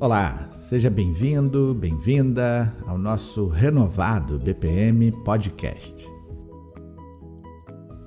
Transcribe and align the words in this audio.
Olá, 0.00 0.48
seja 0.52 0.88
bem-vindo, 0.88 1.74
bem-vinda 1.74 2.74
ao 2.86 2.96
nosso 2.96 3.48
renovado 3.48 4.38
BPM 4.38 5.12
Podcast. 5.24 5.94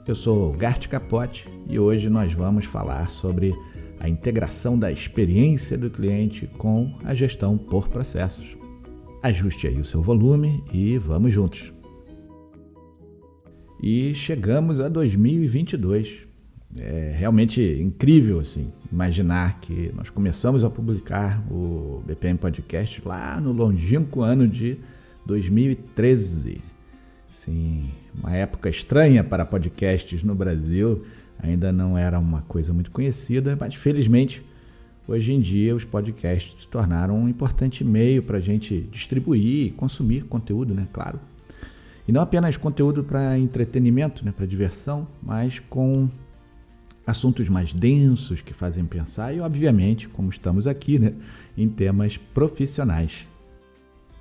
Eu 0.08 0.16
sou 0.16 0.52
Gart 0.54 0.88
Capote 0.88 1.48
e 1.70 1.78
hoje 1.78 2.10
nós 2.10 2.34
vamos 2.34 2.66
falar 2.66 3.12
sobre 3.12 3.54
a 4.00 4.10
integração 4.10 4.76
da 4.78 4.92
experiência 4.92 5.78
do 5.78 5.88
cliente 5.88 6.48
com 6.58 6.98
a 7.04 7.14
gestão 7.14 7.60
por 7.60 7.88
processos. 7.88 8.58
Ajuste 9.22 9.68
aí 9.68 9.80
o 9.80 9.86
seu 9.86 10.02
volume 10.02 10.64
e 10.74 10.98
vamos 10.98 11.32
juntos. 11.32 11.72
E 13.84 14.16
chegamos 14.16 14.80
a 14.80 14.90
2022 14.90 16.33
é 16.80 17.16
realmente 17.18 17.62
incrível 17.62 18.40
assim, 18.40 18.72
imaginar 18.92 19.60
que 19.60 19.92
nós 19.96 20.10
começamos 20.10 20.64
a 20.64 20.70
publicar 20.70 21.44
o 21.52 22.02
BPM 22.06 22.38
Podcast 22.38 23.02
lá 23.06 23.40
no 23.40 23.52
longínquo 23.52 24.22
ano 24.22 24.48
de 24.48 24.78
2013. 25.26 26.62
Sim, 27.30 27.90
uma 28.14 28.36
época 28.36 28.70
estranha 28.70 29.24
para 29.24 29.46
podcasts 29.46 30.24
no 30.24 30.36
Brasil, 30.36 31.04
ainda 31.40 31.72
não 31.72 31.98
era 31.98 32.20
uma 32.20 32.42
coisa 32.42 32.74
muito 32.74 32.92
conhecida, 32.92 33.58
mas 33.60 33.76
felizmente 33.76 34.44
hoje 35.08 35.34
em 35.34 35.42
dia 35.42 35.76
os 35.76 35.84
podcasts 35.84 36.60
se 36.60 36.68
tornaram 36.68 37.16
um 37.16 37.28
importante 37.28 37.84
meio 37.84 38.24
para 38.24 38.38
a 38.38 38.42
gente 38.42 38.82
distribuir 38.92 39.68
e 39.68 39.72
consumir 39.72 40.24
conteúdo, 40.26 40.74
né? 40.74 40.88
Claro. 40.94 41.20
E 42.08 42.12
não 42.12 42.22
apenas 42.22 42.58
conteúdo 42.58 43.04
para 43.04 43.38
entretenimento, 43.38 44.26
né? 44.26 44.34
para 44.36 44.46
diversão, 44.46 45.08
mas 45.22 45.60
com 45.70 46.10
assuntos 47.06 47.50
mais 47.50 47.74
densos 47.74 48.42
que 48.42 48.54
fazem 48.54 48.86
pensar 48.86 49.34
e, 49.34 49.40
obviamente, 49.40 50.08
como 50.08 50.30
estamos 50.30 50.68
aqui, 50.68 50.98
né, 50.98 51.14
em 51.58 51.68
temas 51.68 52.18
profissionais. 52.18 53.28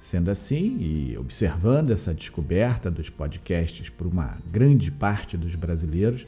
Sendo 0.00 0.30
assim, 0.30 0.78
e 0.80 1.16
observando 1.16 1.90
essa 1.90 2.12
descoberta 2.12 2.90
dos 2.90 3.08
podcasts 3.08 3.88
por 3.88 4.06
uma 4.06 4.36
grande 4.50 4.90
parte 4.90 5.36
dos 5.36 5.54
brasileiros, 5.54 6.26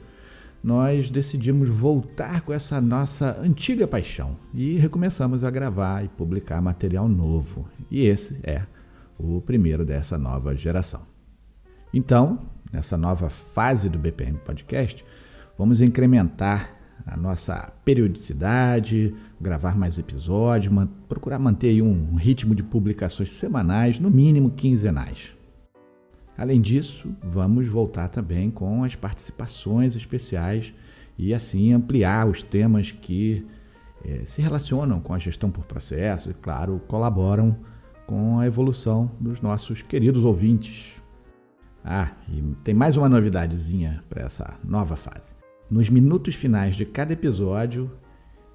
nós 0.63 1.11
decidimos 1.11 1.69
voltar 1.69 2.41
com 2.41 2.53
essa 2.53 2.81
nossa 2.81 3.39
antiga 3.39 3.85
paixão 3.85 4.35
e 4.53 4.77
recomeçamos 4.77 5.43
a 5.43 5.51
gravar 5.51 6.03
e 6.03 6.07
publicar 6.07 6.61
material 6.61 7.07
novo. 7.07 7.69
E 7.91 8.05
esse 8.05 8.39
é 8.43 8.63
o 9.19 9.41
primeiro 9.41 9.85
dessa 9.85 10.17
nova 10.17 10.55
geração. 10.55 11.01
Então, 11.93 12.39
nessa 12.71 12.97
nova 12.97 13.29
fase 13.29 13.89
do 13.89 13.99
BPM 13.99 14.37
Podcast, 14.39 15.05
Vamos 15.57 15.81
incrementar 15.81 16.75
a 17.05 17.15
nossa 17.15 17.71
periodicidade, 17.85 19.13
gravar 19.39 19.77
mais 19.77 19.97
episódios, 19.97 20.73
man 20.73 20.87
procurar 21.07 21.37
manter 21.37 21.81
um 21.81 22.15
ritmo 22.15 22.55
de 22.55 22.63
publicações 22.63 23.33
semanais, 23.33 23.99
no 23.99 24.09
mínimo 24.09 24.49
quinzenais. 24.49 25.33
Além 26.37 26.59
disso, 26.59 27.09
vamos 27.23 27.67
voltar 27.67 28.09
também 28.09 28.51
com 28.51 28.83
as 28.83 28.95
participações 28.95 29.95
especiais 29.95 30.73
e 31.17 31.33
assim 31.33 31.71
ampliar 31.71 32.27
os 32.27 32.43
temas 32.43 32.91
que 32.91 33.45
eh, 34.03 34.23
se 34.25 34.41
relacionam 34.41 34.99
com 34.99 35.13
a 35.13 35.19
gestão 35.19 35.49
por 35.49 35.63
processos 35.63 36.31
e, 36.31 36.33
claro, 36.33 36.81
colaboram 36.87 37.55
com 38.05 38.39
a 38.39 38.45
evolução 38.45 39.09
dos 39.19 39.39
nossos 39.39 39.81
queridos 39.81 40.25
ouvintes. 40.25 40.95
Ah, 41.83 42.11
e 42.27 42.41
tem 42.63 42.73
mais 42.73 42.97
uma 42.97 43.07
novidadezinha 43.07 44.03
para 44.09 44.23
essa 44.23 44.55
nova 44.63 44.95
fase. 44.97 45.44
Nos 45.69 45.89
minutos 45.89 46.35
finais 46.35 46.75
de 46.75 46.85
cada 46.85 47.13
episódio, 47.13 47.89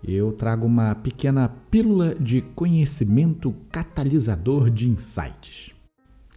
eu 0.03 0.31
trago 0.31 0.65
uma 0.65 0.95
pequena 0.95 1.49
pílula 1.69 2.15
de 2.15 2.41
conhecimento 2.41 3.53
catalisador 3.73 4.71
de 4.71 4.89
insights, 4.89 5.73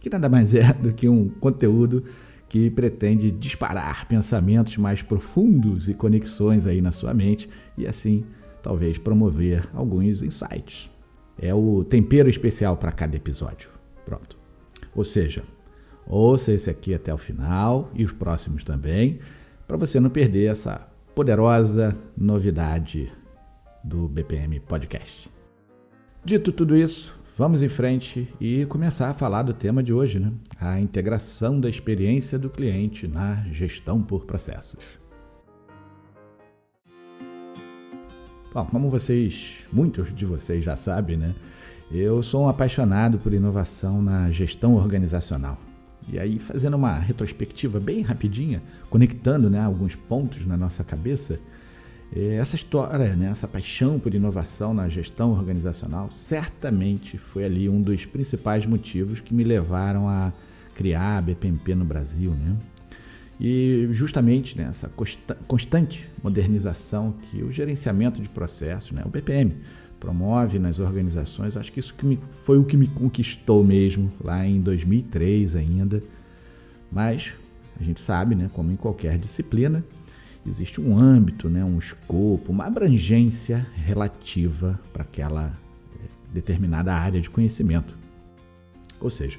que 0.00 0.10
nada 0.10 0.28
mais 0.28 0.52
é 0.52 0.72
do 0.72 0.92
que 0.92 1.08
um 1.08 1.28
conteúdo 1.28 2.04
que 2.48 2.70
pretende 2.70 3.30
disparar 3.30 4.08
pensamentos 4.08 4.76
mais 4.76 5.00
profundos 5.00 5.88
e 5.88 5.94
conexões 5.94 6.66
aí 6.66 6.80
na 6.80 6.90
sua 6.90 7.14
mente 7.14 7.48
e 7.78 7.86
assim 7.86 8.24
talvez 8.60 8.98
promover 8.98 9.68
alguns 9.74 10.22
insights. 10.22 10.90
É 11.38 11.54
o 11.54 11.84
tempero 11.84 12.28
especial 12.28 12.76
para 12.76 12.90
cada 12.90 13.14
episódio. 13.14 13.68
Pronto. 14.04 14.36
Ou 14.94 15.04
seja, 15.04 15.44
ouça 16.04 16.52
esse 16.52 16.68
aqui 16.68 16.94
até 16.94 17.14
o 17.14 17.18
final 17.18 17.92
e 17.94 18.04
os 18.04 18.12
próximos 18.12 18.64
também 18.64 19.20
para 19.74 19.86
você 19.88 19.98
não 19.98 20.08
perder 20.08 20.52
essa 20.52 20.86
poderosa 21.16 21.98
novidade 22.16 23.12
do 23.82 24.08
BPM 24.08 24.60
Podcast. 24.60 25.28
Dito 26.24 26.52
tudo 26.52 26.76
isso, 26.76 27.12
vamos 27.36 27.60
em 27.60 27.68
frente 27.68 28.32
e 28.40 28.64
começar 28.66 29.10
a 29.10 29.14
falar 29.14 29.42
do 29.42 29.52
tema 29.52 29.82
de 29.82 29.92
hoje, 29.92 30.20
né? 30.20 30.32
A 30.60 30.78
integração 30.78 31.58
da 31.58 31.68
experiência 31.68 32.38
do 32.38 32.48
cliente 32.48 33.08
na 33.08 33.44
gestão 33.50 34.00
por 34.00 34.24
processos. 34.26 34.78
Bom, 38.52 38.64
como 38.66 38.88
vocês, 38.88 39.54
muitos 39.72 40.14
de 40.14 40.24
vocês 40.24 40.64
já 40.64 40.76
sabem, 40.76 41.16
né? 41.16 41.34
Eu 41.90 42.22
sou 42.22 42.44
um 42.44 42.48
apaixonado 42.48 43.18
por 43.18 43.34
inovação 43.34 44.00
na 44.00 44.30
gestão 44.30 44.76
organizacional. 44.76 45.58
E 46.08 46.18
aí, 46.18 46.38
fazendo 46.38 46.74
uma 46.74 46.98
retrospectiva 46.98 47.80
bem 47.80 48.02
rapidinha, 48.02 48.62
conectando 48.90 49.48
né, 49.48 49.60
alguns 49.60 49.94
pontos 49.94 50.46
na 50.46 50.56
nossa 50.56 50.84
cabeça, 50.84 51.40
é, 52.14 52.36
essa 52.36 52.56
história, 52.56 53.16
né, 53.16 53.30
essa 53.30 53.48
paixão 53.48 53.98
por 53.98 54.14
inovação 54.14 54.74
na 54.74 54.88
gestão 54.88 55.32
organizacional, 55.32 56.10
certamente 56.10 57.18
foi 57.18 57.44
ali 57.44 57.68
um 57.68 57.80
dos 57.80 58.04
principais 58.04 58.66
motivos 58.66 59.20
que 59.20 59.34
me 59.34 59.42
levaram 59.42 60.08
a 60.08 60.32
criar 60.74 61.18
a 61.18 61.22
BPMP 61.22 61.74
no 61.74 61.84
Brasil. 61.84 62.32
Né? 62.32 62.56
E 63.40 63.88
justamente 63.92 64.56
né, 64.56 64.68
essa 64.70 64.90
constante 65.48 66.08
modernização 66.22 67.14
que 67.30 67.42
o 67.42 67.50
gerenciamento 67.50 68.22
de 68.22 68.28
processos, 68.28 68.92
né, 68.92 69.02
o 69.04 69.08
BPM, 69.08 69.54
promove 70.04 70.58
nas 70.58 70.78
organizações. 70.78 71.56
Acho 71.56 71.72
que 71.72 71.80
isso 71.80 71.94
que 71.94 72.04
me, 72.04 72.20
foi 72.44 72.58
o 72.58 72.64
que 72.64 72.76
me 72.76 72.86
conquistou 72.86 73.64
mesmo 73.64 74.12
lá 74.22 74.46
em 74.46 74.60
2003 74.60 75.56
ainda. 75.56 76.02
Mas 76.92 77.32
a 77.80 77.82
gente 77.82 78.02
sabe, 78.02 78.34
né, 78.34 78.50
como 78.52 78.70
em 78.70 78.76
qualquer 78.76 79.16
disciplina, 79.16 79.82
existe 80.46 80.78
um 80.78 80.98
âmbito, 80.98 81.48
né, 81.48 81.64
um 81.64 81.78
escopo, 81.78 82.52
uma 82.52 82.66
abrangência 82.66 83.66
relativa 83.74 84.78
para 84.92 85.02
aquela 85.02 85.46
eh, 85.46 86.06
determinada 86.34 86.94
área 86.94 87.20
de 87.20 87.30
conhecimento. 87.30 87.96
Ou 89.00 89.08
seja, 89.08 89.38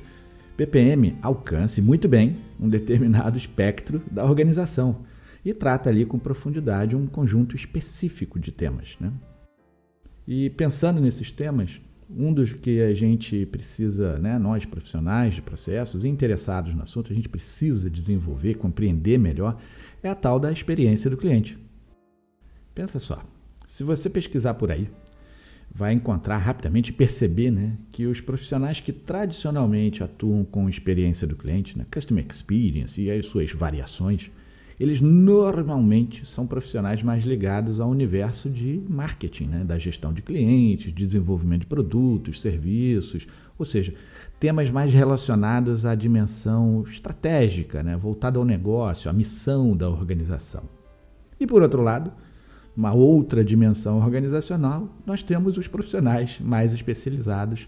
PPM 0.58 1.16
alcance 1.22 1.80
muito 1.80 2.08
bem 2.10 2.38
um 2.60 2.68
determinado 2.68 3.38
espectro 3.38 4.02
da 4.10 4.26
organização 4.26 5.06
e 5.46 5.54
trata 5.54 5.92
ali 5.92 6.06
com 6.06 6.18
profundidade 6.18 6.96
um 6.96 7.06
conjunto 7.06 7.56
específico 7.56 8.40
de 8.40 8.52
temas. 8.52 8.96
Né? 9.00 9.12
E 10.28 10.50
pensando 10.50 11.00
nesses 11.00 11.32
temas, 11.32 11.80
um 12.10 12.34
dos 12.34 12.52
que 12.54 12.82
a 12.82 12.94
gente 12.94 13.46
precisa, 13.48 14.18
né, 14.20 14.38
nós 14.38 14.66
profissionais 14.66 15.36
de 15.36 15.42
processos 15.42 16.04
interessados 16.06 16.74
no 16.74 16.84
assunto, 16.84 17.12
a 17.12 17.16
gente 17.16 17.30
precisa 17.30 17.90
desenvolver, 17.90 18.56
compreender 18.56 19.20
melhor, 19.20 19.60
é 20.02 20.10
a 20.10 20.16
tal 20.16 20.40
da 20.40 20.52
experiência 20.52 21.10
do 21.10 21.18
cliente. 21.18 21.58
Pensa 22.74 23.00
só, 23.00 23.24
se 23.68 23.84
você 23.84 24.10
pesquisar 24.10 24.56
por 24.56 24.72
aí, 24.72 24.90
vai 25.74 25.94
encontrar 25.94 26.38
rapidamente 26.38 26.94
perceber 26.94 27.52
né, 27.52 27.78
que 27.92 28.06
os 28.06 28.22
profissionais 28.22 28.80
que 28.80 28.94
tradicionalmente 28.94 30.04
atuam 30.04 30.46
com 30.46 30.70
experiência 30.70 31.28
do 31.28 31.36
cliente, 31.36 31.78
né, 31.78 31.86
Customer 31.92 32.26
Experience 32.30 33.02
e 33.02 33.12
as 33.12 33.26
suas 33.26 33.52
variações, 33.52 34.32
eles 34.80 35.00
normalmente 35.00 36.28
são 36.28 36.46
profissionais 36.46 37.02
mais 37.02 37.24
ligados 37.24 37.80
ao 37.80 37.90
universo 37.90 38.50
de 38.50 38.82
marketing, 38.90 39.46
né? 39.46 39.64
da 39.64 39.78
gestão 39.78 40.12
de 40.12 40.22
clientes, 40.22 40.94
desenvolvimento 40.94 41.62
de 41.62 41.68
produtos, 41.68 42.42
serviços, 42.42 43.26
ou 43.58 43.66
seja, 43.66 43.94
temas 44.40 44.70
mais 44.70 44.94
relacionados 44.94 45.86
à 45.86 45.96
dimensão 45.96 46.84
estratégica, 46.90 47.82
né? 47.82 47.96
voltada 47.96 48.38
ao 48.38 48.44
negócio, 48.44 49.10
à 49.10 49.14
missão 49.14 49.76
da 49.78 49.90
organização. 49.90 50.64
E 51.40 51.48
por 51.48 51.62
outro 51.62 51.82
lado, 51.82 52.12
uma 52.76 52.94
outra 52.94 53.46
dimensão 53.46 54.00
organizacional, 54.00 54.90
nós 55.06 55.24
temos 55.24 55.58
os 55.58 55.68
profissionais 55.68 56.40
mais 56.42 56.74
especializados 56.74 57.68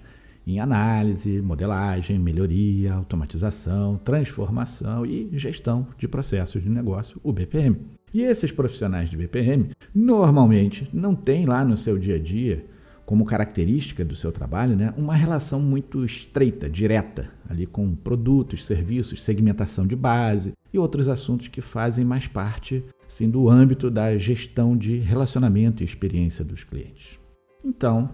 em 0.53 0.59
análise, 0.59 1.41
modelagem, 1.41 2.17
melhoria, 2.17 2.94
automatização, 2.94 3.97
transformação 3.97 5.05
e 5.05 5.29
gestão 5.33 5.88
de 5.97 6.07
processos 6.07 6.63
de 6.63 6.69
negócio, 6.69 7.19
o 7.21 7.33
BPM. 7.33 7.77
E 8.13 8.21
esses 8.21 8.51
profissionais 8.51 9.09
de 9.09 9.17
BPM 9.17 9.71
normalmente 9.94 10.89
não 10.94 11.13
têm 11.13 11.45
lá 11.45 11.65
no 11.65 11.75
seu 11.75 11.97
dia 11.97 12.15
a 12.15 12.19
dia, 12.19 12.65
como 13.05 13.25
característica 13.25 14.03
do 14.03 14.15
seu 14.15 14.31
trabalho, 14.31 14.75
né, 14.75 14.94
uma 14.97 15.15
relação 15.15 15.61
muito 15.61 16.03
estreita, 16.03 16.69
direta, 16.69 17.29
ali 17.49 17.65
com 17.65 17.95
produtos, 17.95 18.65
serviços, 18.65 19.21
segmentação 19.21 19.88
de 19.88 19.95
base 19.95 20.53
e 20.73 20.77
outros 20.77 21.07
assuntos 21.07 21.47
que 21.47 21.61
fazem 21.61 22.03
mais 22.03 22.27
parte 22.27 22.83
assim, 23.07 23.29
do 23.29 23.49
âmbito 23.49 23.89
da 23.89 24.17
gestão 24.17 24.75
de 24.75 24.97
relacionamento 24.97 25.81
e 25.81 25.85
experiência 25.85 26.44
dos 26.44 26.65
clientes. 26.65 27.17
Então, 27.63 28.09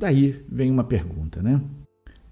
Daí 0.00 0.42
vem 0.48 0.70
uma 0.70 0.82
pergunta, 0.82 1.42
né? 1.42 1.60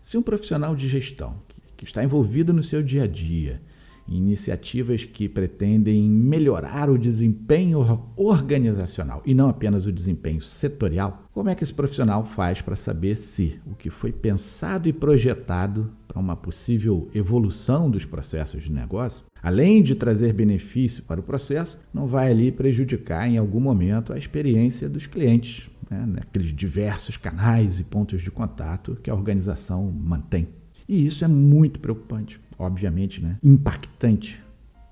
Se 0.00 0.16
um 0.16 0.22
profissional 0.22 0.74
de 0.74 0.88
gestão 0.88 1.34
que 1.76 1.84
está 1.84 2.02
envolvido 2.02 2.50
no 2.50 2.62
seu 2.62 2.82
dia 2.82 3.02
a 3.02 3.06
dia 3.06 3.60
iniciativas 4.08 5.04
que 5.04 5.28
pretendem 5.28 6.08
melhorar 6.08 6.88
o 6.88 6.96
desempenho 6.96 8.06
organizacional 8.16 9.22
e 9.26 9.34
não 9.34 9.50
apenas 9.50 9.84
o 9.84 9.92
desempenho 9.92 10.40
setorial, 10.40 11.24
como 11.30 11.50
é 11.50 11.54
que 11.54 11.62
esse 11.62 11.74
profissional 11.74 12.24
faz 12.24 12.62
para 12.62 12.74
saber 12.74 13.16
se 13.16 13.60
o 13.66 13.74
que 13.74 13.90
foi 13.90 14.12
pensado 14.12 14.88
e 14.88 14.92
projetado 14.94 15.92
para 16.08 16.18
uma 16.18 16.34
possível 16.34 17.10
evolução 17.14 17.90
dos 17.90 18.06
processos 18.06 18.62
de 18.62 18.72
negócio, 18.72 19.26
além 19.42 19.82
de 19.82 19.94
trazer 19.94 20.32
benefício 20.32 21.02
para 21.02 21.20
o 21.20 21.22
processo, 21.22 21.78
não 21.92 22.06
vai 22.06 22.30
ali 22.30 22.50
prejudicar 22.50 23.28
em 23.28 23.36
algum 23.36 23.60
momento 23.60 24.14
a 24.14 24.18
experiência 24.18 24.88
dos 24.88 25.06
clientes, 25.06 25.68
né, 25.90 26.04
naqueles 26.06 26.54
diversos 26.54 27.16
canais 27.16 27.80
e 27.80 27.84
pontos 27.84 28.22
de 28.22 28.30
contato 28.30 28.96
que 29.02 29.10
a 29.10 29.14
organização 29.14 29.90
mantém. 29.90 30.48
E 30.88 31.04
isso 31.04 31.24
é 31.24 31.28
muito 31.28 31.80
preocupante 31.80 32.40
obviamente, 32.58 33.22
né, 33.22 33.38
impactante 33.42 34.42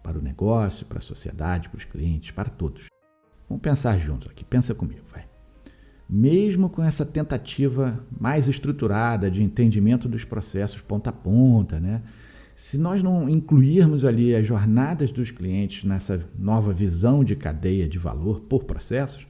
para 0.02 0.18
o 0.18 0.22
negócio, 0.22 0.86
para 0.86 0.98
a 0.98 1.02
sociedade, 1.02 1.68
para 1.68 1.78
os 1.78 1.84
clientes, 1.84 2.30
para 2.30 2.48
todos. 2.48 2.86
Vamos 3.48 3.62
pensar 3.62 3.98
juntos 3.98 4.30
aqui, 4.30 4.44
pensa 4.44 4.74
comigo, 4.74 5.02
vai. 5.12 5.24
Mesmo 6.08 6.68
com 6.68 6.82
essa 6.82 7.04
tentativa 7.04 8.04
mais 8.18 8.46
estruturada 8.46 9.28
de 9.28 9.42
entendimento 9.42 10.08
dos 10.08 10.24
processos 10.24 10.80
ponta 10.80 11.10
a 11.10 11.12
ponta, 11.12 11.80
né? 11.80 12.02
Se 12.54 12.78
nós 12.78 13.02
não 13.02 13.28
incluirmos 13.28 14.04
ali 14.04 14.34
as 14.34 14.46
jornadas 14.46 15.10
dos 15.10 15.30
clientes 15.30 15.84
nessa 15.84 16.24
nova 16.38 16.72
visão 16.72 17.22
de 17.22 17.36
cadeia 17.36 17.88
de 17.88 17.98
valor 17.98 18.40
por 18.40 18.64
processos, 18.64 19.26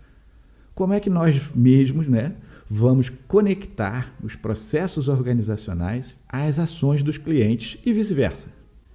como 0.77 0.93
é 0.93 1.01
que 1.01 1.09
nós 1.09 1.41
mesmos, 1.55 2.07
né, 2.07 2.35
vamos 2.69 3.11
conectar 3.27 4.15
os 4.23 4.37
processos 4.37 5.09
organizacionais 5.09 6.15
às 6.29 6.59
ações 6.59 7.03
dos 7.03 7.17
clientes 7.17 7.81
e 7.85 7.95
vice-versa. 7.95 8.49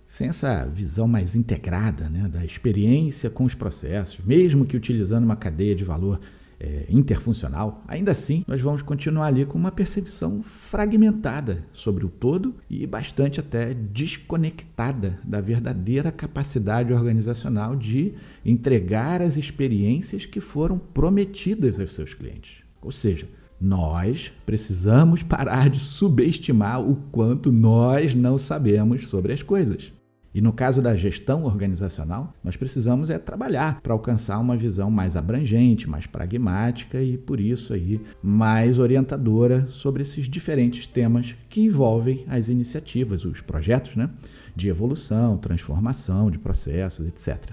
Sem 0.08 0.28
essa 0.28 0.64
visão 0.66 1.08
mais 1.08 1.36
integrada 1.36 2.08
né, 2.08 2.30
da 2.30 2.46
experiência 2.46 3.32
com 3.32 3.46
os 3.46 3.56
processos, 3.56 4.24
mesmo 4.24 4.64
que 4.64 4.78
utilizando 4.78 5.24
uma 5.24 5.36
cadeia 5.36 5.74
de 5.74 5.84
valor 5.84 6.20
é, 6.62 6.86
interfuncional, 6.90 7.84
ainda 7.88 8.12
assim 8.12 8.46
nós 8.48 8.62
vamos 8.62 8.84
continuar 8.84 9.26
ali 9.26 9.46
com 9.46 9.58
uma 9.58 9.72
percepção 9.72 10.44
fragmentada 10.44 11.66
sobre 11.74 12.06
o 12.06 12.10
todo 12.10 12.54
e 12.70 12.86
bastante 12.86 13.40
até 13.40 13.74
desconectada 13.74 15.20
da 15.24 15.42
verdadeira 15.42 16.12
capacidade 16.12 16.94
organizacional 16.94 17.76
de 17.76 18.14
entregar 18.46 19.24
as 19.24 19.38
experiências 19.38 20.28
que 20.28 20.40
foram 20.40 20.78
prometidas 20.78 21.80
aos 21.80 21.96
seus 21.96 22.14
clientes. 22.14 22.64
Ou 22.80 22.92
seja, 22.92 23.28
nós 23.60 24.32
precisamos 24.46 25.24
parar 25.24 25.68
de 25.70 25.80
subestimar 25.80 26.82
o 26.82 26.96
quanto 27.12 27.52
nós 27.52 28.14
não 28.14 28.38
sabemos 28.38 29.08
sobre 29.08 29.34
as 29.34 29.42
coisas. 29.42 29.92
E 30.34 30.40
no 30.40 30.54
caso 30.54 30.82
da 30.82 30.96
gestão 30.96 31.44
organizacional, 31.44 32.34
nós 32.42 32.56
precisamos 32.56 33.10
é 33.10 33.20
trabalhar 33.20 33.82
para 33.82 33.92
alcançar 33.92 34.40
uma 34.40 34.56
visão 34.56 34.90
mais 34.90 35.18
abrangente, 35.18 35.90
mais 35.90 36.08
pragmática 36.08 37.02
e 37.02 37.18
por 37.18 37.42
isso 37.42 37.74
aí 37.74 38.00
mais 38.24 38.80
orientadora 38.80 39.68
sobre 39.70 40.04
esses 40.04 40.30
diferentes 40.30 40.88
temas 40.88 41.36
que 41.50 41.62
envolvem 41.62 42.26
as 42.30 42.48
iniciativas, 42.48 43.26
os 43.26 43.42
projetos, 43.42 43.96
né, 43.96 44.10
de 44.56 44.70
evolução, 44.70 45.38
transformação 45.38 46.32
de 46.32 46.40
processos, 46.40 47.06
etc. 47.08 47.52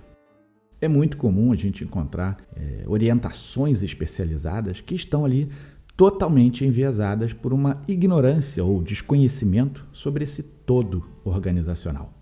É 0.80 0.86
muito 0.86 1.16
comum 1.16 1.52
a 1.52 1.56
gente 1.56 1.82
encontrar 1.82 2.36
é, 2.54 2.84
orientações 2.86 3.82
especializadas 3.82 4.80
que 4.80 4.94
estão 4.94 5.24
ali 5.24 5.48
totalmente 5.96 6.64
enviesadas 6.64 7.32
por 7.32 7.52
uma 7.52 7.82
ignorância 7.88 8.64
ou 8.64 8.80
desconhecimento 8.80 9.84
sobre 9.92 10.22
esse 10.22 10.44
todo 10.44 11.04
organizacional. 11.24 12.17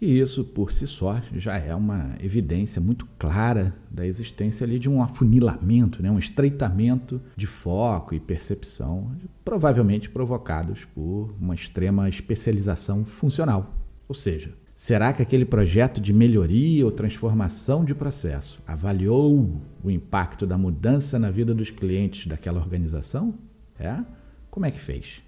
E 0.00 0.18
isso, 0.18 0.42
por 0.42 0.72
si 0.72 0.86
só, 0.86 1.20
já 1.36 1.58
é 1.58 1.74
uma 1.74 2.14
evidência 2.22 2.80
muito 2.80 3.06
clara 3.18 3.74
da 3.90 4.06
existência 4.06 4.64
ali 4.64 4.78
de 4.78 4.88
um 4.88 5.02
afunilamento, 5.02 6.02
né? 6.02 6.10
um 6.10 6.18
estreitamento 6.18 7.20
de 7.36 7.46
foco 7.46 8.14
e 8.14 8.20
percepção, 8.20 9.12
provavelmente 9.44 10.08
provocados 10.08 10.86
por 10.94 11.34
uma 11.38 11.54
extrema 11.54 12.08
especialização 12.08 13.04
funcional. 13.04 13.74
Ou 14.08 14.14
seja, 14.14 14.54
Será 14.80 15.12
que 15.12 15.20
aquele 15.20 15.44
projeto 15.44 16.00
de 16.00 16.10
melhoria 16.10 16.86
ou 16.86 16.90
transformação 16.90 17.84
de 17.84 17.94
processo 17.94 18.62
avaliou 18.66 19.60
o 19.84 19.90
impacto 19.90 20.46
da 20.46 20.56
mudança 20.56 21.18
na 21.18 21.30
vida 21.30 21.54
dos 21.54 21.68
clientes 21.68 22.26
daquela 22.26 22.58
organização? 22.58 23.34
É? 23.78 24.02
Como 24.50 24.64
é 24.64 24.70
que 24.70 24.80
fez? 24.80 25.20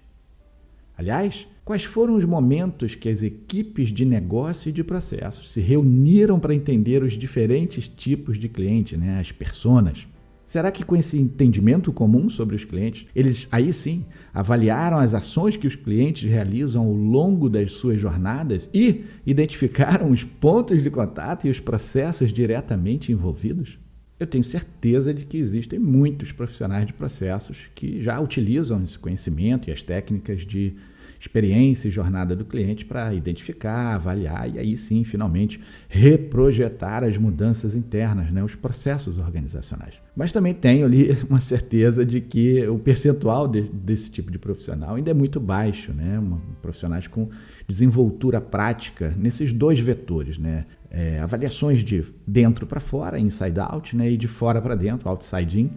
Aliás, 0.97 1.47
quais 1.65 1.83
foram 1.83 2.15
os 2.15 2.23
momentos 2.23 2.93
que 2.93 3.09
as 3.09 3.23
equipes 3.23 3.91
de 3.91 4.05
negócio 4.05 4.69
e 4.69 4.71
de 4.71 4.83
processos 4.83 5.51
se 5.51 5.59
reuniram 5.59 6.39
para 6.39 6.53
entender 6.53 7.01
os 7.01 7.13
diferentes 7.13 7.87
tipos 7.87 8.37
de 8.37 8.47
cliente, 8.47 8.95
né, 8.95 9.19
as 9.19 9.31
personas? 9.31 10.07
Será 10.45 10.71
que 10.71 10.83
com 10.83 10.95
esse 10.95 11.17
entendimento 11.17 11.91
comum 11.91 12.29
sobre 12.29 12.55
os 12.55 12.63
clientes, 12.63 13.07
eles 13.15 13.47
aí 13.51 13.71
sim 13.73 14.05
avaliaram 14.33 14.99
as 14.99 15.15
ações 15.15 15.57
que 15.57 15.65
os 15.65 15.75
clientes 15.75 16.29
realizam 16.29 16.83
ao 16.83 16.93
longo 16.93 17.49
das 17.49 17.71
suas 17.71 17.99
jornadas 17.99 18.69
e 18.73 19.03
identificaram 19.25 20.11
os 20.11 20.23
pontos 20.23 20.83
de 20.83 20.91
contato 20.91 21.47
e 21.47 21.49
os 21.49 21.59
processos 21.59 22.31
diretamente 22.31 23.11
envolvidos? 23.11 23.79
Eu 24.19 24.27
tenho 24.27 24.43
certeza 24.43 25.13
de 25.13 25.25
que 25.25 25.37
existem 25.37 25.79
muitos 25.79 26.31
profissionais 26.31 26.85
de 26.85 26.93
processos 26.93 27.57
que 27.73 28.01
já 28.01 28.19
utilizam 28.19 28.83
esse 28.83 28.97
conhecimento 28.97 29.69
e 29.69 29.73
as 29.73 29.81
técnicas 29.81 30.45
de 30.45 30.75
experiência 31.23 31.87
e 31.87 31.91
jornada 31.91 32.35
do 32.35 32.43
cliente 32.43 32.83
para 32.83 33.13
identificar, 33.13 33.95
avaliar 33.95 34.53
e 34.53 34.59
aí 34.59 34.75
sim, 34.75 35.05
finalmente, 35.05 35.57
reprojetar 35.87 37.01
as 37.01 37.17
mudanças 37.17 37.73
internas, 37.73 38.29
né, 38.29 38.43
os 38.43 38.55
processos 38.55 39.17
organizacionais. 39.17 39.93
Mas 40.13 40.33
também 40.33 40.53
tenho 40.53 40.85
ali 40.85 41.17
uma 41.29 41.39
certeza 41.39 42.05
de 42.05 42.19
que 42.19 42.67
o 42.67 42.77
percentual 42.77 43.47
de, 43.47 43.61
desse 43.61 44.11
tipo 44.11 44.29
de 44.29 44.37
profissional 44.37 44.95
ainda 44.95 45.11
é 45.11 45.13
muito 45.13 45.39
baixo, 45.39 45.93
né? 45.93 46.19
Uma, 46.19 46.41
profissionais 46.61 47.07
com 47.07 47.29
desenvoltura 47.67 48.41
prática 48.41 49.15
nesses 49.17 49.53
dois 49.53 49.79
vetores, 49.79 50.37
né? 50.37 50.65
É, 50.91 51.19
avaliações 51.19 51.83
de 51.83 52.05
dentro 52.27 52.67
para 52.67 52.79
fora, 52.79 53.17
inside 53.17 53.59
out, 53.59 53.95
né? 53.95 54.11
e 54.11 54.17
de 54.17 54.27
fora 54.27 54.61
para 54.61 54.75
dentro, 54.75 55.09
outside 55.09 55.59
in 55.59 55.71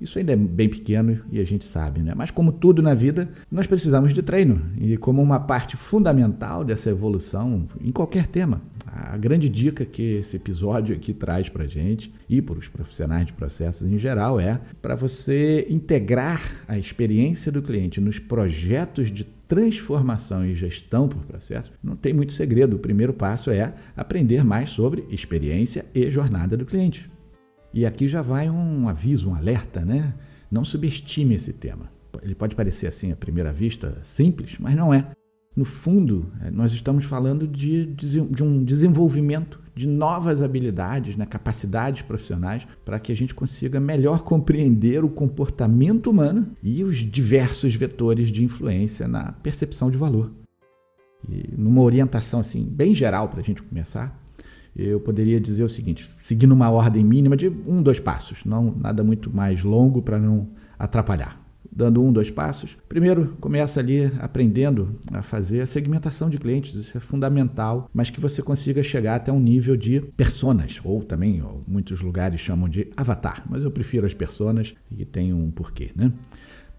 isso 0.00 0.18
ainda 0.18 0.32
é 0.32 0.36
bem 0.36 0.68
pequeno 0.68 1.20
e 1.30 1.40
a 1.40 1.44
gente 1.44 1.66
sabe, 1.66 2.00
né? 2.00 2.12
Mas 2.14 2.30
como 2.30 2.52
tudo 2.52 2.80
na 2.80 2.94
vida, 2.94 3.28
nós 3.50 3.66
precisamos 3.66 4.14
de 4.14 4.22
treino. 4.22 4.62
E 4.80 4.96
como 4.96 5.20
uma 5.20 5.40
parte 5.40 5.76
fundamental 5.76 6.64
dessa 6.64 6.90
evolução 6.90 7.66
em 7.80 7.90
qualquer 7.90 8.26
tema, 8.26 8.62
a 8.86 9.16
grande 9.16 9.48
dica 9.48 9.84
que 9.84 10.16
esse 10.16 10.36
episódio 10.36 10.94
aqui 10.94 11.12
traz 11.12 11.48
para 11.48 11.66
gente 11.66 12.12
e 12.28 12.40
para 12.40 12.58
os 12.58 12.68
profissionais 12.68 13.26
de 13.26 13.32
processos 13.32 13.90
em 13.90 13.98
geral 13.98 14.38
é 14.38 14.60
para 14.80 14.94
você 14.94 15.66
integrar 15.68 16.64
a 16.66 16.78
experiência 16.78 17.50
do 17.50 17.62
cliente 17.62 18.00
nos 18.00 18.18
projetos 18.18 19.10
de 19.10 19.24
transformação 19.48 20.44
e 20.44 20.54
gestão 20.54 21.08
por 21.08 21.24
processo, 21.24 21.72
não 21.82 21.96
tem 21.96 22.12
muito 22.12 22.34
segredo. 22.34 22.76
O 22.76 22.78
primeiro 22.78 23.14
passo 23.14 23.50
é 23.50 23.72
aprender 23.96 24.44
mais 24.44 24.70
sobre 24.70 25.06
experiência 25.10 25.86
e 25.94 26.10
jornada 26.10 26.54
do 26.56 26.66
cliente. 26.66 27.10
E 27.78 27.86
aqui 27.86 28.08
já 28.08 28.22
vai 28.22 28.50
um 28.50 28.88
aviso, 28.88 29.30
um 29.30 29.36
alerta, 29.36 29.84
né? 29.84 30.12
Não 30.50 30.64
subestime 30.64 31.36
esse 31.36 31.52
tema. 31.52 31.88
Ele 32.20 32.34
pode 32.34 32.56
parecer 32.56 32.88
assim 32.88 33.12
à 33.12 33.16
primeira 33.16 33.52
vista 33.52 33.96
simples, 34.02 34.56
mas 34.58 34.74
não 34.74 34.92
é. 34.92 35.12
No 35.54 35.64
fundo, 35.64 36.26
é, 36.42 36.50
nós 36.50 36.72
estamos 36.72 37.04
falando 37.04 37.46
de, 37.46 37.86
de 37.86 38.42
um 38.42 38.64
desenvolvimento 38.64 39.60
de 39.76 39.86
novas 39.86 40.42
habilidades, 40.42 41.16
né, 41.16 41.24
capacidades 41.24 42.02
profissionais, 42.02 42.66
para 42.84 42.98
que 42.98 43.12
a 43.12 43.14
gente 43.14 43.32
consiga 43.32 43.78
melhor 43.78 44.24
compreender 44.24 45.04
o 45.04 45.08
comportamento 45.08 46.10
humano 46.10 46.48
e 46.60 46.82
os 46.82 46.96
diversos 46.96 47.76
vetores 47.76 48.26
de 48.26 48.42
influência 48.42 49.06
na 49.06 49.30
percepção 49.30 49.88
de 49.88 49.96
valor. 49.96 50.32
E 51.28 51.54
numa 51.56 51.82
orientação 51.82 52.40
assim 52.40 52.64
bem 52.64 52.92
geral 52.92 53.28
para 53.28 53.38
a 53.38 53.44
gente 53.44 53.62
começar, 53.62 54.20
eu 54.78 55.00
poderia 55.00 55.40
dizer 55.40 55.64
o 55.64 55.68
seguinte, 55.68 56.08
seguindo 56.16 56.52
uma 56.52 56.70
ordem 56.70 57.04
mínima 57.04 57.36
de 57.36 57.48
um, 57.48 57.82
dois 57.82 57.98
passos, 57.98 58.44
não 58.44 58.72
nada 58.76 59.02
muito 59.02 59.34
mais 59.34 59.62
longo 59.64 60.00
para 60.00 60.18
não 60.18 60.48
atrapalhar. 60.78 61.44
Dando 61.70 62.02
um, 62.02 62.12
dois 62.12 62.30
passos. 62.30 62.76
Primeiro, 62.88 63.36
começa 63.40 63.78
ali 63.78 64.10
aprendendo 64.20 64.96
a 65.12 65.22
fazer 65.22 65.60
a 65.60 65.66
segmentação 65.66 66.30
de 66.30 66.38
clientes, 66.38 66.74
isso 66.74 66.96
é 66.96 67.00
fundamental, 67.00 67.88
mas 67.92 68.08
que 68.10 68.20
você 68.20 68.42
consiga 68.42 68.82
chegar 68.82 69.16
até 69.16 69.30
um 69.30 69.38
nível 69.38 69.76
de 69.76 70.00
personas, 70.00 70.80
ou 70.82 71.02
também 71.02 71.42
ó, 71.42 71.56
muitos 71.66 72.00
lugares 72.00 72.40
chamam 72.40 72.68
de 72.68 72.88
avatar, 72.96 73.44
mas 73.48 73.64
eu 73.64 73.70
prefiro 73.70 74.06
as 74.06 74.14
personas 74.14 74.74
e 74.90 75.04
tem 75.04 75.32
um 75.34 75.50
porquê, 75.50 75.90
né? 75.94 76.12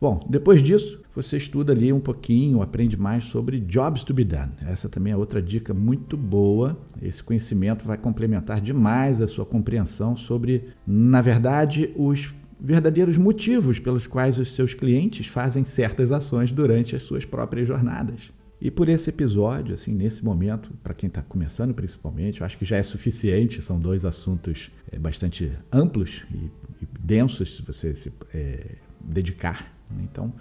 Bom, 0.02 0.26
depois 0.30 0.64
disso, 0.64 1.02
você 1.14 1.36
estuda 1.36 1.74
ali 1.74 1.92
um 1.92 2.00
pouquinho, 2.00 2.62
aprende 2.62 2.96
mais 2.96 3.26
sobre 3.26 3.60
jobs 3.60 4.04
to 4.04 4.14
be 4.14 4.24
done. 4.24 4.52
Essa 4.62 4.88
também 4.88 5.12
é 5.12 5.18
outra 5.18 5.42
dica 5.42 5.74
muito 5.74 6.16
boa. 6.16 6.80
Esse 7.02 7.22
conhecimento 7.22 7.86
vai 7.86 7.98
complementar 7.98 8.62
demais 8.62 9.22
a 9.22 9.28
sua 9.28 9.46
compreensão 9.46 10.16
sobre, 10.16 10.70
na 10.88 11.22
verdade, 11.22 11.94
os 11.98 12.34
verdadeiros 12.58 13.18
motivos 13.18 13.80
pelos 13.80 14.08
quais 14.08 14.40
os 14.40 14.54
seus 14.54 14.74
clientes 14.74 15.28
fazem 15.28 15.66
certas 15.66 16.12
ações 16.14 16.54
durante 16.54 16.96
as 16.96 17.04
suas 17.04 17.26
próprias 17.26 17.68
jornadas. 17.68 18.32
E 18.62 18.70
por 18.70 18.90
esse 18.90 19.10
episódio, 19.10 19.74
assim, 19.74 19.94
nesse 19.94 20.24
momento, 20.24 20.70
para 20.84 20.94
quem 20.94 21.08
está 21.08 21.22
começando 21.22 21.74
principalmente, 21.74 22.42
eu 22.42 22.46
acho 22.46 22.58
que 22.58 22.66
já 22.66 22.78
é 22.78 22.84
suficiente. 22.84 23.62
São 23.62 23.80
dois 23.80 24.04
assuntos 24.06 24.70
é, 24.92 24.98
bastante 25.00 25.52
amplos 25.72 26.24
e, 26.32 26.50
e, 26.84 26.88
densos 27.00 27.56
se 27.56 27.62
você 27.62 27.96
se 27.96 28.12
é, 28.34 28.76
dedicar. 29.00 29.79
Né? 29.94 30.08
Então, 30.12 30.34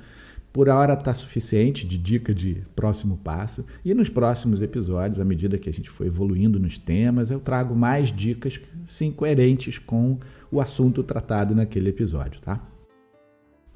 por 0.52 0.68
hora 0.68 0.94
está 0.94 1.12
suficiente 1.12 1.86
de 1.86 1.98
dica 1.98 2.34
de 2.34 2.62
próximo 2.74 3.18
passo. 3.18 3.64
E 3.84 3.94
nos 3.94 4.08
próximos 4.08 4.62
episódios, 4.62 5.20
à 5.20 5.24
medida 5.24 5.58
que 5.58 5.68
a 5.68 5.72
gente 5.72 5.90
for 5.90 6.06
evoluindo 6.06 6.58
nos 6.58 6.78
temas, 6.78 7.30
eu 7.30 7.38
trago 7.38 7.76
mais 7.76 8.10
dicas, 8.10 8.58
sim, 8.86 9.12
coerentes 9.12 9.78
com 9.78 10.18
o 10.50 10.60
assunto 10.60 11.02
tratado 11.02 11.54
naquele 11.54 11.90
episódio, 11.90 12.40
tá? 12.40 12.60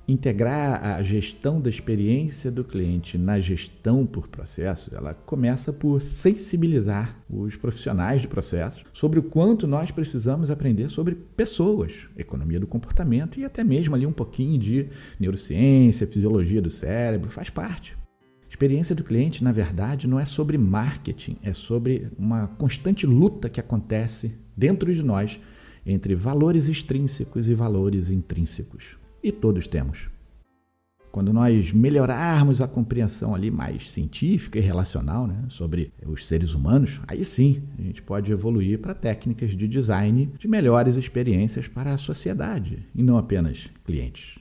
Integrar 0.06 0.85
a 0.85 1.02
gestão 1.02 1.61
da 1.61 1.71
experiência 1.71 2.50
do 2.50 2.64
cliente 2.64 3.16
na 3.16 3.40
gestão 3.40 4.04
por 4.04 4.26
processos, 4.26 4.92
ela 4.92 5.14
começa 5.14 5.73
por 5.73 6.00
sensibilizar 6.00 7.16
os 7.30 7.56
profissionais 7.56 8.21
de 8.21 8.28
processos 8.28 8.85
sobre 8.92 9.18
o 9.18 9.23
quanto 9.23 9.66
nós 9.66 9.90
precisamos 9.90 10.50
aprender 10.50 10.88
sobre 10.88 11.14
pessoas, 11.14 11.92
economia 12.16 12.59
do 12.59 12.66
comportamento 12.66 13.38
e 13.38 13.44
até 13.44 13.62
mesmo 13.62 13.94
ali 13.94 14.06
um 14.06 14.12
pouquinho 14.12 14.59
de 14.59 14.88
neurociência, 15.18 16.06
fisiologia 16.06 16.61
do 16.61 16.71
cérebro, 16.71 17.30
faz 17.30 17.49
parte. 17.49 17.97
Experiência 18.49 18.94
do 18.94 19.04
cliente, 19.04 19.42
na 19.42 19.50
verdade, 19.50 20.06
não 20.06 20.21
é 20.21 20.26
sobre 20.26 20.59
marketing, 20.59 21.38
é 21.42 21.54
sobre 21.54 22.09
uma 22.18 22.49
constante 22.49 23.06
luta 23.06 23.49
que 23.49 23.59
acontece 23.59 24.37
dentro 24.54 24.92
de 24.94 25.02
nós 25.02 25.40
entre 25.87 26.14
valores 26.14 26.68
extrínsecos 26.68 27.49
e 27.49 27.54
valores 27.54 28.11
intrínsecos 28.11 29.01
e 29.22 29.30
todos 29.30 29.66
temos. 29.66 30.10
Quando 31.12 31.30
nós 31.30 31.72
melhorarmos 31.72 32.62
a 32.62 32.66
compreensão 32.66 33.34
ali 33.34 33.50
mais 33.50 33.90
científica 33.90 34.58
e 34.58 34.62
relacional 34.62 35.26
né, 35.26 35.44
sobre 35.48 35.92
os 36.06 36.26
seres 36.26 36.54
humanos, 36.54 37.02
aí 37.06 37.22
sim 37.22 37.62
a 37.78 37.82
gente 37.82 38.00
pode 38.00 38.32
evoluir 38.32 38.78
para 38.78 38.94
técnicas 38.94 39.50
de 39.50 39.68
design 39.68 40.32
de 40.38 40.48
melhores 40.48 40.96
experiências 40.96 41.68
para 41.68 41.92
a 41.92 41.98
sociedade 41.98 42.88
e 42.94 43.02
não 43.02 43.18
apenas 43.18 43.68
clientes. 43.84 44.38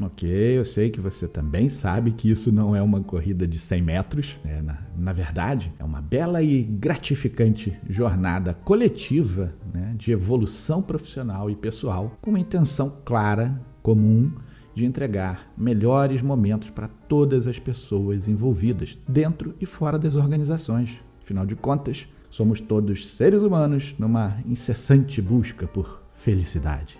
Ok, 0.00 0.28
eu 0.28 0.64
sei 0.64 0.90
que 0.90 1.00
você 1.00 1.28
também 1.28 1.68
sabe 1.68 2.10
que 2.10 2.30
isso 2.30 2.50
não 2.50 2.74
é 2.74 2.82
uma 2.82 3.00
corrida 3.00 3.46
de 3.46 3.58
100 3.58 3.82
metros. 3.82 4.36
Né? 4.44 4.60
Na, 4.60 4.78
na, 4.96 5.12
verdade, 5.12 5.72
é 5.78 5.84
uma 5.84 6.02
bela 6.02 6.42
e 6.42 6.62
gratificante 6.62 7.78
jornada 7.88 8.52
coletiva 8.52 9.54
né? 9.72 9.94
de 9.96 10.10
evolução 10.10 10.82
profissional 10.82 11.48
e 11.48 11.54
pessoal 11.54 12.18
com 12.20 12.30
uma 12.30 12.40
intenção 12.40 12.98
clara 13.04 13.60
comum 13.82 14.30
de 14.74 14.84
entregar 14.86 15.52
melhores 15.56 16.22
momentos 16.22 16.70
para 16.70 16.88
todas 16.88 17.46
as 17.46 17.58
pessoas 17.58 18.26
envolvidas, 18.28 18.98
dentro 19.06 19.54
e 19.60 19.66
fora 19.66 19.98
das 19.98 20.16
organizações. 20.16 20.98
Afinal 21.22 21.44
de 21.44 21.54
contas, 21.54 22.06
somos 22.30 22.60
todos 22.60 23.08
seres 23.08 23.42
humanos 23.42 23.94
numa 23.98 24.38
incessante 24.46 25.20
busca 25.20 25.66
por 25.66 26.02
felicidade. 26.14 26.98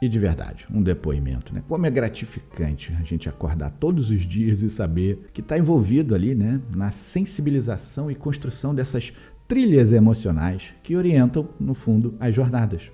E 0.00 0.08
de 0.08 0.18
verdade, 0.18 0.66
um 0.72 0.80
depoimento, 0.80 1.52
né? 1.52 1.62
Como 1.68 1.84
é 1.84 1.90
gratificante 1.90 2.92
a 3.00 3.02
gente 3.02 3.28
acordar 3.28 3.70
todos 3.70 4.10
os 4.10 4.20
dias 4.20 4.62
e 4.62 4.70
saber 4.70 5.28
que 5.32 5.40
está 5.40 5.58
envolvido 5.58 6.14
ali, 6.14 6.36
né, 6.36 6.60
na 6.74 6.92
sensibilização 6.92 8.08
e 8.08 8.14
construção 8.14 8.72
dessas 8.72 9.12
trilhas 9.48 9.90
emocionais 9.90 10.72
que 10.84 10.94
orientam, 10.94 11.48
no 11.58 11.74
fundo, 11.74 12.14
as 12.20 12.32
jornadas. 12.32 12.92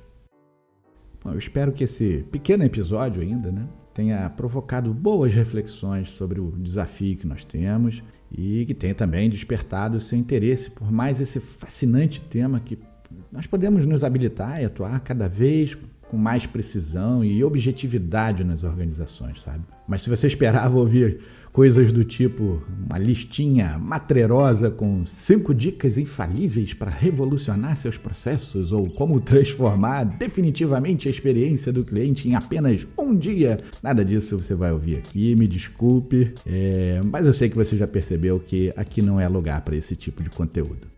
Bom, 1.25 1.33
eu 1.33 1.39
espero 1.39 1.73
que 1.73 1.83
esse 1.83 2.23
pequeno 2.31 2.65
episódio 2.65 3.23
ainda 3.23 3.51
né, 3.51 3.67
tenha 3.95 4.29
provocado 4.29 4.93
boas 4.93 5.33
reflexões 5.33 6.11
sobre 6.11 6.39
o 6.39 6.53
desafio 6.53 7.17
que 7.17 7.27
nós 7.27 7.45
temos 7.45 8.03
e 8.31 8.67
que 8.67 8.75
tenha 8.75 8.95
também 8.95 9.31
despertado 9.31 9.97
o 9.97 10.01
seu 10.01 10.19
interesse 10.19 10.71
por 10.71 10.93
mais 10.93 11.21
esse 11.21 11.41
fascinante 11.41 12.21
tema 12.21 12.61
que 12.61 12.79
nós 13.33 13.47
podemos 13.47 13.87
nos 13.87 14.05
habilitar 14.05 14.61
e 14.61 14.67
atuar 14.67 15.01
cada 15.01 15.27
vez 15.27 15.79
com 16.11 16.19
mais 16.19 16.45
precisão 16.47 17.25
e 17.25 17.43
objetividade 17.43 18.45
nas 18.45 18.63
organizações, 18.63 19.41
sabe? 19.41 19.65
Mas 19.89 20.03
se 20.03 20.11
você 20.11 20.27
esperava 20.27 20.77
ouvir 20.77 21.21
coisas 21.55 21.93
do 21.93 22.05
tipo 22.05 22.61
uma 22.85 22.99
listinha 22.99 23.79
matrerosa 23.79 24.73
com 24.73 25.07
cinco 25.07 25.55
dicas 25.55 25.97
infalíveis 25.97 26.75
para 26.75 26.91
revolucionar 26.91 27.77
seus 27.77 27.97
processos 27.97 28.73
ou 28.73 28.91
como 28.91 29.21
transformar 29.23 30.03
definitivamente 30.03 31.07
a 31.07 31.13
experiência 31.13 31.73
do 31.73 31.85
cliente 31.85 32.29
em 32.29 32.35
apenas 32.35 32.85
um 32.99 33.15
dia. 33.15 33.61
Nada 33.81 34.05
disso 34.05 34.37
você 34.37 34.53
vai 34.53 34.73
ouvir 34.73 34.97
aqui, 34.97 35.37
me 35.37 35.47
desculpe, 35.47 36.35
é, 36.45 37.01
mas 37.05 37.25
eu 37.25 37.33
sei 37.33 37.49
que 37.49 37.57
você 37.57 37.77
já 37.77 37.87
percebeu 37.87 38.41
que 38.41 38.73
aqui 38.77 39.01
não 39.01 39.21
é 39.21 39.29
lugar 39.29 39.61
para 39.61 39.77
esse 39.77 39.95
tipo 39.95 40.25
de 40.25 40.31
conteúdo. 40.31 40.89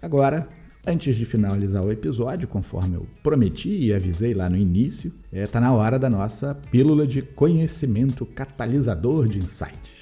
Agora, 0.00 0.48
Antes 0.86 1.16
de 1.16 1.26
finalizar 1.26 1.84
o 1.84 1.92
episódio, 1.92 2.48
conforme 2.48 2.96
eu 2.96 3.06
prometi 3.22 3.68
e 3.68 3.92
avisei 3.92 4.32
lá 4.32 4.48
no 4.48 4.56
início, 4.56 5.12
está 5.30 5.36
é, 5.38 5.46
tá 5.46 5.60
na 5.60 5.70
hora 5.70 5.98
da 5.98 6.08
nossa 6.08 6.54
pílula 6.54 7.06
de 7.06 7.20
conhecimento 7.20 8.24
catalisador 8.24 9.28
de 9.28 9.36
insights. 9.36 9.97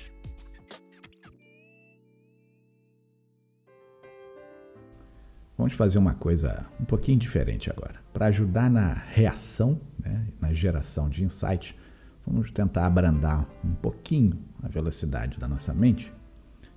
Vamos 5.56 5.72
fazer 5.72 5.96
uma 5.98 6.12
coisa 6.12 6.66
um 6.78 6.84
pouquinho 6.84 7.18
diferente 7.18 7.70
agora. 7.70 8.00
Para 8.12 8.26
ajudar 8.26 8.70
na 8.70 8.92
reação, 8.92 9.80
né, 9.98 10.26
na 10.38 10.52
geração 10.52 11.08
de 11.08 11.24
insights, 11.24 11.74
vamos 12.26 12.50
tentar 12.50 12.86
abrandar 12.86 13.48
um 13.64 13.74
pouquinho 13.74 14.38
a 14.62 14.68
velocidade 14.68 15.38
da 15.38 15.48
nossa 15.48 15.72
mente. 15.72 16.12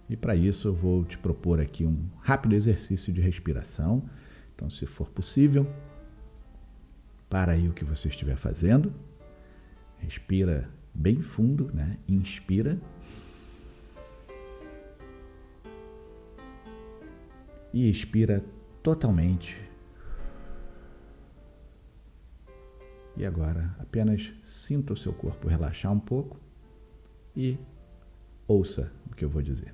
E 0.10 0.16
para 0.16 0.34
isso 0.34 0.70
eu 0.70 0.74
vou 0.74 1.04
te 1.04 1.18
propor 1.18 1.60
aqui 1.60 1.86
um 1.86 2.06
rápido 2.22 2.56
exercício 2.56 3.12
de 3.12 3.20
respiração. 3.20 4.02
Então, 4.56 4.70
se 4.70 4.86
for 4.86 5.10
possível, 5.10 5.70
para 7.30 7.52
aí 7.52 7.68
o 7.68 7.74
que 7.74 7.84
você 7.84 8.08
estiver 8.08 8.38
fazendo. 8.38 8.94
Respira 10.00 10.70
bem 10.94 11.22
fundo, 11.22 11.70
né? 11.74 11.98
Inspira. 12.08 12.80
E 17.74 17.88
expira 17.90 18.44
totalmente. 18.82 19.58
E 23.16 23.26
agora 23.26 23.76
apenas 23.80 24.32
sinta 24.44 24.94
o 24.94 24.98
seu 24.98 25.12
corpo 25.12 25.48
relaxar 25.48 25.92
um 25.92 26.00
pouco 26.00 26.38
e 27.36 27.58
ouça 28.48 28.92
o 29.12 29.16
que 29.16 29.26
eu 29.26 29.30
vou 29.30 29.42
dizer. 29.42 29.74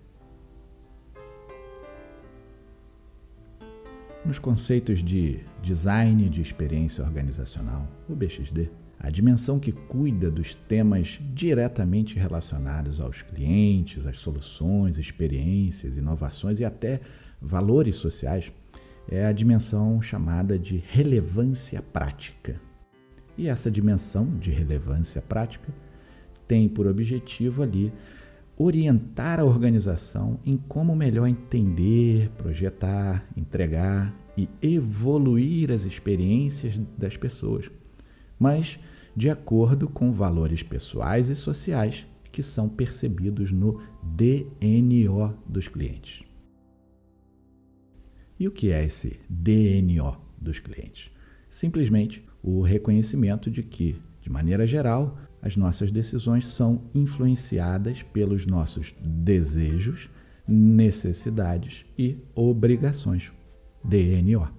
Nos 4.25 4.39
conceitos 4.39 5.03
de 5.03 5.41
design 5.62 6.27
de 6.29 6.41
experiência 6.41 7.03
organizacional, 7.03 7.88
o 8.09 8.15
BXD, 8.15 8.71
a 9.00 9.12
dimensão 9.12 9.59
que 9.59 9.71
cuida 9.71 10.31
dos 10.31 10.55
temas 10.67 11.19
diretamente 11.35 12.17
relacionados 12.17 13.00
aos 13.00 13.21
clientes, 13.21 14.07
às 14.07 14.17
soluções, 14.17 14.97
experiências, 14.97 15.95
inovações 15.95 16.59
e 16.59 16.65
até 16.65 17.01
valores 17.39 17.97
sociais 17.97 18.51
é 19.09 19.25
a 19.25 19.31
dimensão 19.31 20.01
chamada 20.01 20.57
de 20.57 20.77
relevância 20.77 21.81
prática. 21.81 22.59
E 23.38 23.47
essa 23.47 23.69
dimensão 23.69 24.38
de 24.38 24.51
relevância 24.51 25.21
prática 25.21 25.74
tem 26.47 26.69
por 26.69 26.88
objetivo 26.88 27.63
ali 27.63 27.91
orientar 28.57 29.39
a 29.39 29.43
organização 29.43 30.39
em 30.45 30.57
como 30.57 30.95
melhor 30.95 31.27
entender, 31.27 32.29
projetar, 32.38 33.25
entregar 33.35 34.13
e 34.38 34.50
evoluir 34.62 35.71
as 35.71 35.83
experiências 35.85 36.79
das 36.97 37.17
pessoas, 37.17 37.69
mas 38.39 38.79
de 39.15 39.29
acordo 39.29 39.88
com 39.88 40.12
valores 40.12 40.62
pessoais 40.63 41.29
e 41.29 41.35
sociais 41.35 42.05
que 42.31 42.43
são 42.43 42.67
percebidos 42.67 43.51
no 43.51 43.81
DNO 44.03 45.33
dos 45.47 45.67
clientes. 45.67 46.25
E 48.37 48.47
o 48.47 48.51
que 48.51 48.71
é 48.71 48.83
esse 48.83 49.19
DNO 49.29 50.17
dos 50.37 50.59
clientes? 50.59 51.09
Simplesmente 51.49 52.25
o 52.43 52.61
reconhecimento 52.61 53.49
de 53.49 53.63
que, 53.63 53.95
de 54.21 54.29
maneira 54.29 54.67
geral, 54.67 55.17
as 55.41 55.55
nossas 55.55 55.89
decisões 55.89 56.47
são 56.47 56.89
influenciadas 56.93 58.03
pelos 58.03 58.45
nossos 58.45 58.93
desejos, 59.01 60.09
necessidades 60.47 61.85
e 61.97 62.17
obrigações. 62.35 63.31
DNO. 63.83 64.49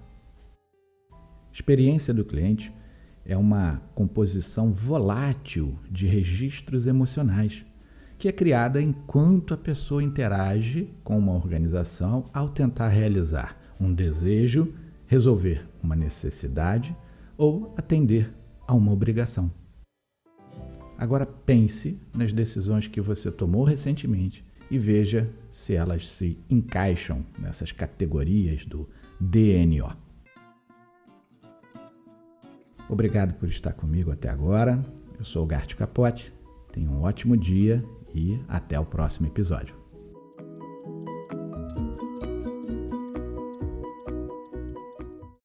Experiência 1.52 2.14
do 2.14 2.25
cliente 2.25 2.73
é 3.25 3.37
uma 3.37 3.83
composição 3.95 4.73
volátil 4.73 5.76
de 5.90 6.06
registros 6.06 6.87
emocionais 6.87 7.66
que 8.18 8.28
é 8.28 8.33
criada 8.33 8.80
enquanto 8.80 9.52
a 9.52 9.56
pessoa 9.56 10.02
interage 10.02 10.88
com 11.04 11.18
uma 11.18 11.35
organização 11.35 12.30
ao 12.33 12.49
tentar 12.49 12.88
realizar 12.88 13.66
um 13.80 13.92
desejo, 13.92 14.73
resolver 15.06 15.66
uma 15.83 15.97
necessidade 15.97 16.97
ou 17.37 17.75
atender 17.76 18.33
a 18.66 18.75
uma 18.75 18.92
obrigação. 18.92 19.50
Agora 20.99 21.26
pense 21.26 22.00
nas 22.14 22.33
decisões 22.33 22.87
que 22.87 23.00
você 23.00 23.30
tomou 23.30 23.64
recentemente 23.64 24.45
e 24.71 24.78
veja 24.78 25.30
se 25.50 25.75
elas 25.75 26.09
se 26.09 26.38
encaixam 26.49 27.25
nessas 27.38 27.71
categorias 27.71 28.64
do 28.64 28.88
DNO. 29.21 29.95
Obrigado 32.88 33.35
por 33.35 33.49
estar 33.49 33.73
comigo 33.73 34.11
até 34.11 34.28
agora. 34.28 34.80
Eu 35.18 35.25
sou 35.25 35.45
o 35.45 35.47
Gart 35.47 35.75
Capote. 35.75 36.33
Tenha 36.73 36.90
um 36.90 37.02
ótimo 37.02 37.37
dia 37.37 37.85
e 38.14 38.38
até 38.49 38.78
o 38.78 38.85
próximo 38.85 39.26
episódio. 39.26 39.75